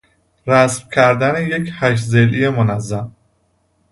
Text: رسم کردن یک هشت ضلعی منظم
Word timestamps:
رسم 0.47 0.89
کردن 0.89 1.47
یک 1.47 1.69
هشت 1.73 2.03
ضلعی 2.03 2.49
منظم 2.49 3.11